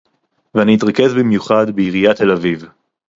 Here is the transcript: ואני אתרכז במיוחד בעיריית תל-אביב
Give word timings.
ואני 0.55 0.75
אתרכז 0.77 1.13
במיוחד 1.13 1.65
בעיריית 1.75 2.17
תל-אביב 2.17 2.65